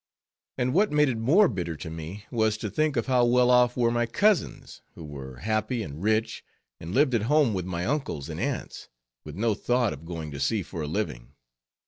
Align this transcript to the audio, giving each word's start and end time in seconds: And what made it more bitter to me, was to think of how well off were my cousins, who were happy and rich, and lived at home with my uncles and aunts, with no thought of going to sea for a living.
And 0.57 0.73
what 0.73 0.91
made 0.91 1.09
it 1.09 1.17
more 1.19 1.47
bitter 1.47 1.75
to 1.75 1.89
me, 1.91 2.25
was 2.31 2.57
to 2.57 2.71
think 2.71 2.97
of 2.97 3.05
how 3.05 3.23
well 3.23 3.51
off 3.51 3.77
were 3.77 3.91
my 3.91 4.07
cousins, 4.07 4.81
who 4.95 5.05
were 5.05 5.35
happy 5.37 5.83
and 5.83 6.01
rich, 6.01 6.43
and 6.79 6.95
lived 6.95 7.13
at 7.13 7.21
home 7.29 7.53
with 7.53 7.65
my 7.65 7.85
uncles 7.85 8.27
and 8.27 8.39
aunts, 8.39 8.89
with 9.23 9.35
no 9.35 9.53
thought 9.53 9.93
of 9.93 10.03
going 10.07 10.31
to 10.31 10.39
sea 10.39 10.63
for 10.63 10.81
a 10.81 10.87
living. 10.87 11.33